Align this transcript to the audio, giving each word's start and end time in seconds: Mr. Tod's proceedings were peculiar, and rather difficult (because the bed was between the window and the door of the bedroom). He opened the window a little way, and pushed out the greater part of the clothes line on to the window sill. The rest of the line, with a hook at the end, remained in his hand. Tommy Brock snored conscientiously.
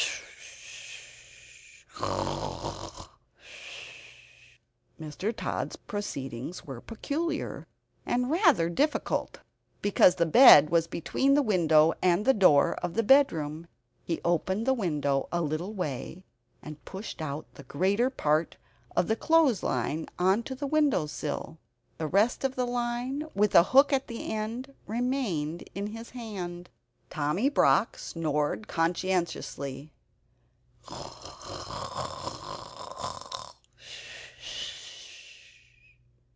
Mr. 4.99 5.35
Tod's 5.35 5.75
proceedings 5.75 6.65
were 6.65 6.81
peculiar, 6.81 7.67
and 8.05 8.31
rather 8.31 8.69
difficult 8.69 9.39
(because 9.81 10.15
the 10.15 10.25
bed 10.25 10.69
was 10.69 10.87
between 10.87 11.33
the 11.33 11.41
window 11.41 11.93
and 12.01 12.23
the 12.25 12.33
door 12.33 12.73
of 12.75 12.93
the 12.93 13.03
bedroom). 13.03 13.67
He 14.03 14.21
opened 14.25 14.65
the 14.65 14.73
window 14.75 15.27
a 15.31 15.41
little 15.41 15.73
way, 15.73 16.23
and 16.61 16.83
pushed 16.85 17.21
out 17.21 17.45
the 17.53 17.63
greater 17.63 18.09
part 18.09 18.57
of 18.95 19.07
the 19.07 19.15
clothes 19.15 19.61
line 19.63 20.07
on 20.19 20.43
to 20.43 20.55
the 20.55 20.67
window 20.67 21.05
sill. 21.07 21.57
The 21.97 22.07
rest 22.07 22.43
of 22.43 22.55
the 22.55 22.65
line, 22.67 23.25
with 23.35 23.53
a 23.53 23.63
hook 23.63 23.91
at 23.91 24.07
the 24.07 24.31
end, 24.31 24.73
remained 24.87 25.67
in 25.75 25.87
his 25.87 26.11
hand. 26.11 26.69
Tommy 27.09 27.49
Brock 27.49 27.97
snored 27.97 28.67
conscientiously. 28.67 29.91